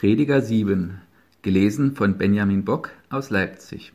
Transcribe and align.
Prediger 0.00 0.40
7, 0.40 0.98
gelesen 1.42 1.94
von 1.94 2.16
Benjamin 2.16 2.64
Bock 2.64 2.88
aus 3.10 3.28
Leipzig. 3.28 3.92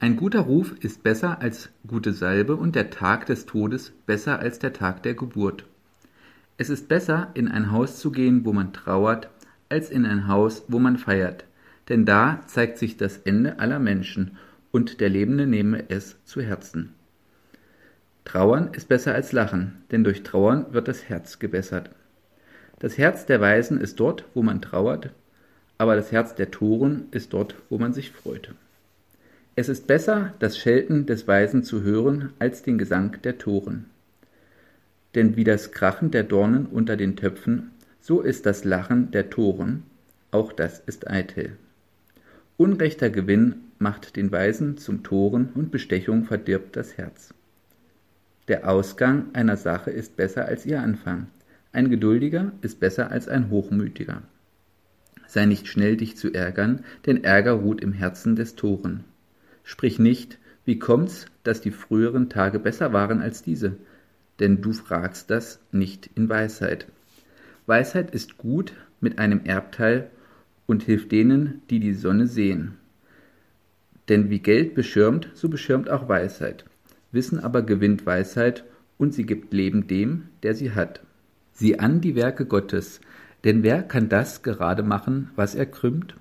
Ein 0.00 0.16
guter 0.16 0.40
Ruf 0.40 0.74
ist 0.80 1.02
besser 1.02 1.42
als 1.42 1.68
gute 1.86 2.14
Salbe 2.14 2.56
und 2.56 2.74
der 2.74 2.88
Tag 2.88 3.26
des 3.26 3.44
Todes 3.44 3.92
besser 4.06 4.38
als 4.38 4.58
der 4.58 4.72
Tag 4.72 5.02
der 5.02 5.12
Geburt. 5.12 5.66
Es 6.56 6.70
ist 6.70 6.88
besser, 6.88 7.30
in 7.34 7.46
ein 7.46 7.72
Haus 7.72 7.98
zu 7.98 8.10
gehen, 8.10 8.46
wo 8.46 8.54
man 8.54 8.72
trauert, 8.72 9.28
als 9.68 9.90
in 9.90 10.06
ein 10.06 10.28
Haus, 10.28 10.64
wo 10.68 10.78
man 10.78 10.96
feiert, 10.96 11.44
denn 11.90 12.06
da 12.06 12.40
zeigt 12.46 12.78
sich 12.78 12.96
das 12.96 13.18
Ende 13.18 13.58
aller 13.58 13.78
Menschen, 13.78 14.38
und 14.72 15.02
der 15.02 15.10
Lebende 15.10 15.46
nehme 15.46 15.90
es 15.90 16.16
zu 16.24 16.40
Herzen. 16.40 16.94
Trauern 18.24 18.70
ist 18.72 18.88
besser 18.88 19.14
als 19.14 19.32
Lachen, 19.32 19.82
denn 19.90 20.04
durch 20.04 20.22
Trauern 20.22 20.72
wird 20.72 20.88
das 20.88 21.06
Herz 21.06 21.38
gebessert. 21.38 21.90
Das 22.78 22.98
Herz 22.98 23.24
der 23.24 23.40
Weisen 23.40 23.80
ist 23.80 23.98
dort, 24.00 24.24
wo 24.34 24.42
man 24.42 24.60
trauert, 24.60 25.10
aber 25.78 25.96
das 25.96 26.12
Herz 26.12 26.34
der 26.34 26.50
Toren 26.50 27.08
ist 27.10 27.32
dort, 27.32 27.54
wo 27.70 27.78
man 27.78 27.92
sich 27.92 28.10
freut. 28.10 28.54
Es 29.54 29.70
ist 29.70 29.86
besser, 29.86 30.34
das 30.38 30.58
Schelten 30.58 31.06
des 31.06 31.26
Weisen 31.26 31.62
zu 31.62 31.82
hören, 31.82 32.34
als 32.38 32.62
den 32.62 32.76
Gesang 32.76 33.16
der 33.22 33.38
Toren. 33.38 33.86
Denn 35.14 35.36
wie 35.36 35.44
das 35.44 35.72
Krachen 35.72 36.10
der 36.10 36.24
Dornen 36.24 36.66
unter 36.66 36.96
den 36.96 37.16
Töpfen, 37.16 37.70
so 38.02 38.20
ist 38.20 38.44
das 38.44 38.64
Lachen 38.64 39.10
der 39.10 39.30
Toren, 39.30 39.82
auch 40.30 40.52
das 40.52 40.80
ist 40.80 41.08
eitel. 41.08 41.56
Unrechter 42.58 43.08
Gewinn 43.08 43.56
macht 43.78 44.16
den 44.16 44.30
Weisen 44.30 44.76
zum 44.76 45.02
Toren 45.02 45.48
und 45.54 45.70
Bestechung 45.70 46.24
verdirbt 46.24 46.76
das 46.76 46.98
Herz. 46.98 47.32
Der 48.48 48.68
Ausgang 48.68 49.26
einer 49.32 49.56
Sache 49.56 49.90
ist 49.90 50.16
besser 50.16 50.44
als 50.44 50.66
ihr 50.66 50.82
Anfang. 50.82 51.28
Ein 51.76 51.90
Geduldiger 51.90 52.52
ist 52.62 52.80
besser 52.80 53.10
als 53.10 53.28
ein 53.28 53.50
Hochmütiger. 53.50 54.22
Sei 55.26 55.44
nicht 55.44 55.68
schnell, 55.68 55.98
dich 55.98 56.16
zu 56.16 56.32
ärgern, 56.32 56.82
denn 57.04 57.22
Ärger 57.22 57.52
ruht 57.52 57.82
im 57.82 57.92
Herzen 57.92 58.34
des 58.34 58.56
Toren. 58.56 59.04
Sprich 59.62 59.98
nicht, 59.98 60.38
wie 60.64 60.78
kommt's, 60.78 61.26
dass 61.42 61.60
die 61.60 61.72
früheren 61.72 62.30
Tage 62.30 62.60
besser 62.60 62.94
waren 62.94 63.20
als 63.20 63.42
diese? 63.42 63.76
Denn 64.40 64.62
du 64.62 64.72
fragst 64.72 65.28
das 65.28 65.60
nicht 65.70 66.08
in 66.14 66.30
Weisheit. 66.30 66.86
Weisheit 67.66 68.10
ist 68.10 68.38
gut 68.38 68.72
mit 69.02 69.18
einem 69.18 69.44
Erbteil 69.44 70.08
und 70.66 70.82
hilft 70.82 71.12
denen, 71.12 71.60
die 71.68 71.78
die 71.78 71.92
Sonne 71.92 72.26
sehen. 72.26 72.76
Denn 74.08 74.30
wie 74.30 74.40
Geld 74.40 74.74
beschirmt, 74.74 75.28
so 75.34 75.50
beschirmt 75.50 75.90
auch 75.90 76.08
Weisheit. 76.08 76.64
Wissen 77.12 77.38
aber 77.38 77.60
gewinnt 77.60 78.06
Weisheit, 78.06 78.64
und 78.96 79.12
sie 79.12 79.26
gibt 79.26 79.52
Leben 79.52 79.86
dem, 79.88 80.28
der 80.42 80.54
sie 80.54 80.72
hat. 80.72 81.02
Sieh 81.58 81.78
an 81.78 82.02
die 82.02 82.14
Werke 82.14 82.44
Gottes, 82.44 83.00
denn 83.44 83.62
wer 83.62 83.82
kann 83.82 84.10
das 84.10 84.42
gerade 84.42 84.82
machen, 84.82 85.30
was 85.36 85.54
er 85.54 85.64
krümmt? 85.64 86.14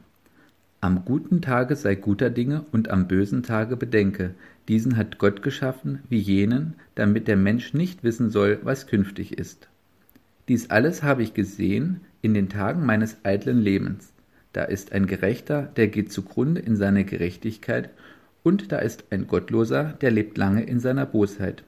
Am 0.80 1.04
guten 1.04 1.42
Tage 1.42 1.76
sei 1.76 1.96
guter 1.96 2.30
Dinge 2.30 2.64
und 2.72 2.90
am 2.90 3.10
bösen 3.10 3.44
Tage 3.44 3.76
bedenke, 3.76 4.34
diesen 4.70 4.96
hat 4.96 5.18
Gott 5.18 5.44
geschaffen 5.44 6.00
wie 6.08 6.20
jenen, 6.20 6.76
damit 6.96 7.28
der 7.28 7.36
Mensch 7.36 7.74
nicht 7.74 8.02
wissen 8.02 8.30
soll, 8.30 8.60
was 8.64 8.88
künftig 8.88 9.38
ist. 9.38 9.68
Dies 10.48 10.70
alles 10.70 11.04
habe 11.04 11.22
ich 11.22 11.34
gesehen 11.34 12.00
in 12.22 12.34
den 12.34 12.48
Tagen 12.48 12.86
meines 12.86 13.18
eitlen 13.24 13.60
Lebens. 13.60 14.14
Da 14.54 14.64
ist 14.64 14.94
ein 14.94 15.06
Gerechter, 15.06 15.64
der 15.76 15.90
geht 15.90 16.14
zugrunde 16.14 16.62
in 16.62 16.78
seiner 16.78 17.04
Gerechtigkeit, 17.04 17.90
und 18.42 18.72
da 18.72 18.78
ist 18.78 19.04
ein 19.10 19.28
Gottloser, 19.28 19.98
der 20.00 20.12
lebt 20.12 20.38
lange 20.38 20.64
in 20.64 20.80
seiner 20.80 21.06
Bosheit. 21.06 21.64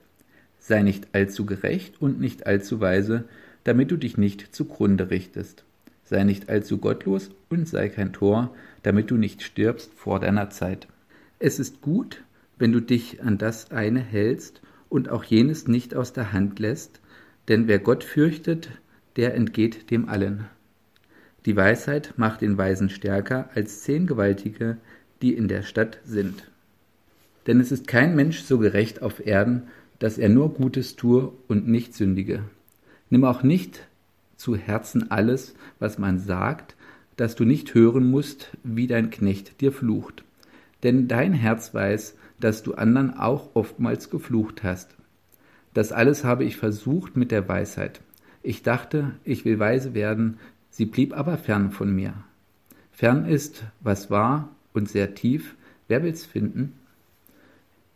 Sei 0.58 0.84
nicht 0.84 1.10
allzu 1.12 1.46
gerecht 1.46 2.02
und 2.02 2.22
nicht 2.22 2.48
allzu 2.48 2.80
weise, 2.80 3.26
damit 3.68 3.92
du 3.92 3.98
dich 3.98 4.18
nicht 4.18 4.56
zugrunde 4.56 5.10
richtest. 5.10 5.66
Sei 6.06 6.24
nicht 6.24 6.48
allzu 6.48 6.78
gottlos 6.78 7.32
und 7.50 7.68
sei 7.68 7.90
kein 7.90 8.14
Tor, 8.14 8.56
damit 8.82 9.12
du 9.12 9.18
nicht 9.18 9.44
stirbst 9.44 9.92
vor 9.94 10.22
deiner 10.22 10.50
Zeit. 10.50 10.88
Es 11.38 11.60
ist 11.60 11.82
gut, 11.82 12.24
wenn 12.58 12.72
du 12.72 12.80
dich 12.80 13.22
an 13.22 13.38
das 13.38 13.72
eine 13.72 14.00
hältst 14.00 14.62
und 14.88 15.10
auch 15.10 15.26
jenes 15.26 15.68
nicht 15.68 15.96
aus 15.96 16.14
der 16.14 16.32
Hand 16.32 16.60
lässt, 16.60 17.02
denn 17.50 17.68
wer 17.68 17.80
Gott 17.80 18.06
fürchtet, 18.06 18.70
der 19.18 19.36
entgeht 19.36 19.92
dem 19.92 20.08
allen. 20.08 20.46
Die 21.46 21.58
Weisheit 21.58 22.14
macht 22.16 22.40
den 22.40 22.58
Weisen 22.58 22.90
stärker 22.90 23.50
als 23.54 23.82
zehn 23.82 24.08
Gewaltige, 24.08 24.78
die 25.22 25.34
in 25.34 25.50
der 25.50 25.64
Stadt 25.64 26.00
sind. 26.06 26.50
Denn 27.48 27.60
es 27.60 27.74
ist 27.74 27.86
kein 27.86 28.16
Mensch 28.16 28.44
so 28.44 28.60
gerecht 28.60 29.02
auf 29.02 29.26
Erden, 29.26 29.64
dass 30.00 30.18
er 30.18 30.30
nur 30.30 30.54
Gutes 30.54 30.96
tue 30.96 31.34
und 31.50 31.68
nicht 31.68 31.94
sündige. 31.94 32.44
Nimm 33.10 33.24
auch 33.24 33.44
nicht 33.44 33.88
zu 34.36 34.56
Herzen 34.56 35.12
alles, 35.12 35.56
was 35.80 35.98
man 35.98 36.20
sagt, 36.20 36.76
dass 37.16 37.36
du 37.36 37.46
nicht 37.46 37.74
hören 37.74 38.10
musst, 38.10 38.52
wie 38.64 38.88
dein 38.88 39.10
Knecht 39.10 39.62
dir 39.62 39.72
flucht. 39.72 40.24
Denn 40.84 41.08
dein 41.08 41.34
Herz 41.34 41.74
weiß, 41.74 42.16
dass 42.40 42.64
du 42.64 42.76
anderen 42.76 43.18
auch 43.18 43.56
oftmals 43.56 44.10
geflucht 44.10 44.64
hast. 44.64 44.96
Das 45.74 45.92
alles 45.92 46.24
habe 46.24 46.44
ich 46.44 46.58
versucht 46.58 47.18
mit 47.18 47.32
der 47.32 47.48
Weisheit. 47.48 48.02
Ich 48.44 48.64
dachte, 48.64 49.12
ich 49.24 49.46
will 49.46 49.60
weise 49.60 49.94
werden, 49.94 50.38
sie 50.70 50.86
blieb 50.86 51.18
aber 51.18 51.38
fern 51.38 51.72
von 51.72 51.94
mir. 51.94 52.14
Fern 52.92 53.26
ist, 53.26 53.64
was 53.80 54.10
war 54.10 54.50
und 54.74 54.90
sehr 54.90 55.16
tief, 55.16 55.56
wer 55.88 56.04
will's 56.04 56.26
finden? 56.26 56.74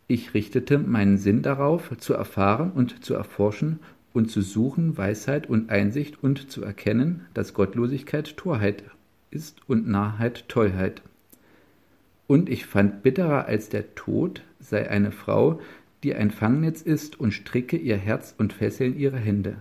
Ich 0.08 0.34
richtete 0.34 0.78
meinen 0.78 1.16
Sinn 1.16 1.42
darauf, 1.42 1.96
zu 1.98 2.14
erfahren 2.14 2.72
und 2.72 3.04
zu 3.04 3.14
erforschen 3.14 3.78
und 4.12 4.30
zu 4.30 4.42
suchen 4.42 4.96
Weisheit 4.96 5.48
und 5.48 5.70
Einsicht 5.70 6.22
und 6.22 6.50
zu 6.50 6.62
erkennen, 6.62 7.26
dass 7.34 7.54
Gottlosigkeit 7.54 8.36
Torheit 8.36 8.84
ist 9.30 9.60
und 9.68 9.88
Narrheit 9.88 10.48
Tollheit. 10.48 11.02
Und 12.26 12.48
ich 12.48 12.66
fand 12.66 13.02
bitterer 13.02 13.46
als 13.46 13.68
der 13.68 13.94
Tod 13.94 14.42
sei 14.60 14.88
eine 14.88 15.12
Frau, 15.12 15.60
die 16.02 16.14
ein 16.14 16.30
Fangnetz 16.30 16.82
ist 16.82 17.18
und 17.18 17.32
stricke 17.32 17.76
ihr 17.76 17.96
Herz 17.96 18.34
und 18.36 18.52
fesseln 18.52 18.98
ihre 18.98 19.18
Hände. 19.18 19.56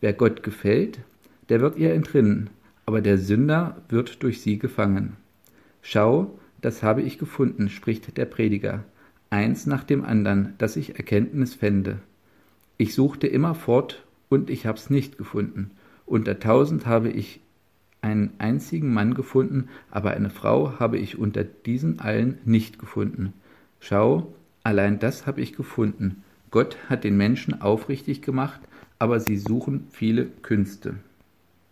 Wer 0.00 0.12
Gott 0.12 0.42
gefällt, 0.42 1.00
der 1.48 1.60
wird 1.60 1.76
ihr 1.76 1.94
entrinnen, 1.94 2.50
aber 2.86 3.00
der 3.00 3.18
Sünder 3.18 3.82
wird 3.88 4.22
durch 4.22 4.40
sie 4.40 4.58
gefangen. 4.58 5.16
Schau, 5.82 6.38
das 6.60 6.82
habe 6.82 7.02
ich 7.02 7.18
gefunden, 7.18 7.68
spricht 7.68 8.16
der 8.16 8.26
Prediger 8.26 8.84
eins 9.30 9.66
nach 9.66 9.84
dem 9.84 10.04
andern, 10.04 10.54
dass 10.58 10.76
ich 10.76 10.96
Erkenntnis 10.96 11.54
fände. 11.54 11.98
Ich 12.78 12.94
suchte 12.94 13.26
immerfort, 13.26 14.04
und 14.28 14.50
ich 14.50 14.66
hab's 14.66 14.90
nicht 14.90 15.18
gefunden. 15.18 15.72
Unter 16.06 16.38
tausend 16.38 16.86
habe 16.86 17.10
ich 17.10 17.40
einen 18.00 18.30
einzigen 18.38 18.92
Mann 18.92 19.14
gefunden, 19.14 19.68
aber 19.90 20.12
eine 20.12 20.30
Frau 20.30 20.78
habe 20.78 20.98
ich 20.98 21.18
unter 21.18 21.44
diesen 21.44 21.98
allen 21.98 22.38
nicht 22.44 22.78
gefunden. 22.78 23.32
Schau, 23.80 24.32
allein 24.62 24.98
das 24.98 25.26
habe 25.26 25.40
ich 25.40 25.54
gefunden. 25.54 26.22
Gott 26.50 26.76
hat 26.88 27.04
den 27.04 27.16
Menschen 27.16 27.60
aufrichtig 27.60 28.22
gemacht, 28.22 28.60
aber 28.98 29.20
sie 29.20 29.36
suchen 29.36 29.88
viele 29.90 30.26
Künste. 30.26 30.94